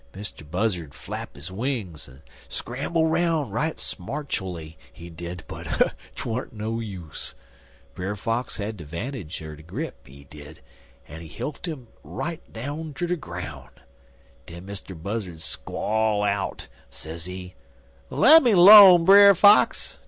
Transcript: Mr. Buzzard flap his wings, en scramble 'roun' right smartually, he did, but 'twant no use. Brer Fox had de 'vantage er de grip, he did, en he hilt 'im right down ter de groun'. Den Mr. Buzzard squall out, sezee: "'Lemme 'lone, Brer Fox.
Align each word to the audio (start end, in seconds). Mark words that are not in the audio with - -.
Mr. 0.13 0.49
Buzzard 0.49 0.95
flap 0.95 1.35
his 1.35 1.51
wings, 1.51 2.09
en 2.09 2.23
scramble 2.49 3.05
'roun' 3.05 3.51
right 3.51 3.77
smartually, 3.79 4.75
he 4.91 5.11
did, 5.11 5.43
but 5.47 5.93
'twant 6.15 6.51
no 6.53 6.79
use. 6.79 7.35
Brer 7.93 8.15
Fox 8.15 8.57
had 8.57 8.77
de 8.77 8.83
'vantage 8.83 9.39
er 9.43 9.55
de 9.55 9.61
grip, 9.61 10.07
he 10.07 10.23
did, 10.23 10.59
en 11.07 11.21
he 11.21 11.27
hilt 11.27 11.67
'im 11.67 11.87
right 12.03 12.41
down 12.51 12.95
ter 12.95 13.05
de 13.05 13.15
groun'. 13.15 13.69
Den 14.47 14.65
Mr. 14.65 14.99
Buzzard 14.99 15.39
squall 15.39 16.23
out, 16.23 16.67
sezee: 16.89 17.53
"'Lemme 18.09 18.55
'lone, 18.55 19.05
Brer 19.05 19.35
Fox. 19.35 19.99